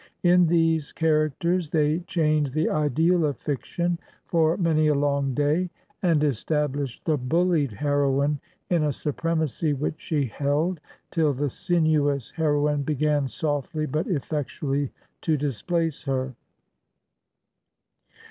[0.23, 5.69] In these charac ters they changed the ideal of j&ction for many a long day,
[6.01, 8.39] and estabhshed the buUied heroine
[8.71, 10.79] in a supremacy which she held
[11.11, 14.91] till the sinuous heroine begem softly but effectually
[15.21, 16.33] to displace her.